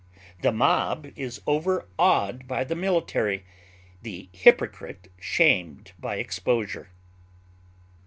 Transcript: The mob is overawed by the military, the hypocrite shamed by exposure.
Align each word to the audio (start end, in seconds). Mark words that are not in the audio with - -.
The 0.41 0.51
mob 0.51 1.05
is 1.15 1.43
overawed 1.45 2.47
by 2.47 2.63
the 2.63 2.73
military, 2.75 3.45
the 4.01 4.29
hypocrite 4.31 5.11
shamed 5.19 5.91
by 5.99 6.15
exposure. 6.15 6.89